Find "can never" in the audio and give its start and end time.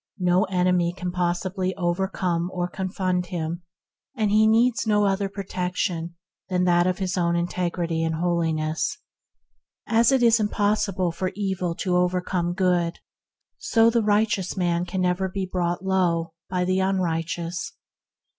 14.87-15.29